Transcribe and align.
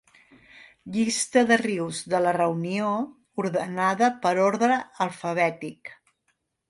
Llista 0.93 1.43
de 1.51 1.57
rius 1.61 1.99
de 2.13 2.21
La 2.25 2.33
Reunió, 2.37 2.95
ordenada 3.45 4.09
per 4.25 4.35
ordre 4.47 4.79
alfabètic. 5.07 5.93